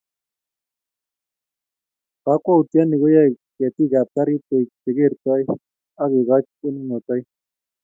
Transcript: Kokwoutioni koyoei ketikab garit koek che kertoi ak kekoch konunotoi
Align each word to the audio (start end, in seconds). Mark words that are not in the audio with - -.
Kokwoutioni 2.23 2.95
koyoei 3.01 3.33
ketikab 3.57 4.07
garit 4.15 4.41
koek 4.49 4.69
che 4.81 4.89
kertoi 4.97 5.43
ak 6.01 6.09
kekoch 6.13 6.49
konunotoi 6.59 7.21